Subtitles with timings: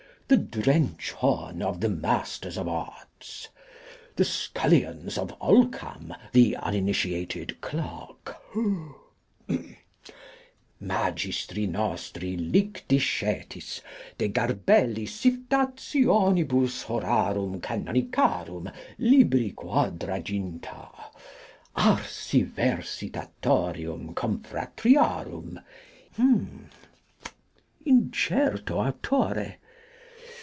[0.27, 3.49] The Drench horn of the Masters of Arts.
[4.15, 8.37] The Scullions of Olcam, the uninitiated Clerk.
[10.81, 11.73] Magistri N.
[12.53, 13.81] Lickdishetis,
[14.17, 20.87] de garbellisiftationibus horarum canonicarum, libri quadriginta.
[21.75, 25.59] Arsiversitatorium confratriarum,
[27.85, 29.55] incerto authore.